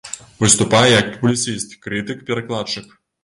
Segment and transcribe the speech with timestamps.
[0.43, 2.87] Выступае як публіцыст, крытык, перакладчык.